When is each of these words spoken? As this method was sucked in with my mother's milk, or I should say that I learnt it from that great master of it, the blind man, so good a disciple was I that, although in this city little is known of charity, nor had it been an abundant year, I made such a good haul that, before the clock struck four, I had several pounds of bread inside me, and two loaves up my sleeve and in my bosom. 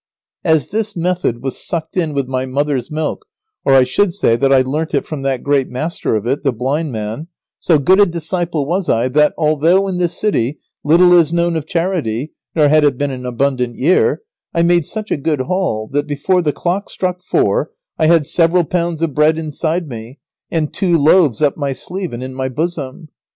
As 0.43 0.69
this 0.69 0.95
method 0.97 1.43
was 1.43 1.59
sucked 1.63 1.95
in 1.95 2.15
with 2.15 2.27
my 2.27 2.47
mother's 2.47 2.89
milk, 2.89 3.27
or 3.63 3.75
I 3.75 3.83
should 3.83 4.15
say 4.15 4.35
that 4.35 4.51
I 4.51 4.61
learnt 4.63 4.95
it 4.95 5.05
from 5.05 5.21
that 5.21 5.43
great 5.43 5.69
master 5.69 6.15
of 6.15 6.25
it, 6.25 6.43
the 6.43 6.51
blind 6.51 6.91
man, 6.91 7.27
so 7.59 7.77
good 7.77 7.99
a 7.99 8.07
disciple 8.07 8.65
was 8.65 8.89
I 8.89 9.09
that, 9.09 9.35
although 9.37 9.87
in 9.87 9.99
this 9.99 10.17
city 10.19 10.57
little 10.83 11.13
is 11.13 11.31
known 11.31 11.55
of 11.55 11.67
charity, 11.67 12.33
nor 12.55 12.67
had 12.67 12.83
it 12.83 12.97
been 12.97 13.11
an 13.11 13.27
abundant 13.27 13.77
year, 13.77 14.23
I 14.55 14.63
made 14.63 14.87
such 14.87 15.11
a 15.11 15.17
good 15.17 15.41
haul 15.41 15.87
that, 15.91 16.07
before 16.07 16.41
the 16.41 16.51
clock 16.51 16.89
struck 16.89 17.21
four, 17.21 17.69
I 17.99 18.07
had 18.07 18.25
several 18.25 18.63
pounds 18.63 19.03
of 19.03 19.13
bread 19.13 19.37
inside 19.37 19.87
me, 19.87 20.17
and 20.49 20.73
two 20.73 20.97
loaves 20.97 21.43
up 21.43 21.57
my 21.57 21.73
sleeve 21.73 22.11
and 22.11 22.23
in 22.23 22.33
my 22.33 22.49
bosom. 22.49 23.09